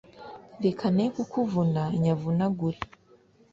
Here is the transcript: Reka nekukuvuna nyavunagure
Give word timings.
Reka 0.65 0.85
nekukuvuna 0.95 1.83
nyavunagure 2.03 2.79